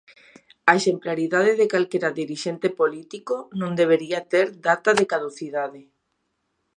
A 0.69 0.71
exemplaridade 0.79 1.51
de 1.59 1.65
calquera 1.73 2.15
dirixente 2.21 2.67
político 2.79 3.35
non 3.59 3.71
debería 3.79 4.19
ter 4.31 4.45
data 4.67 4.89
de 4.99 5.05
caducidade. 5.11 5.81